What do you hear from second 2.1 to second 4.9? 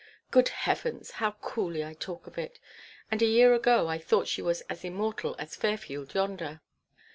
of it; and a year ago I thought she was as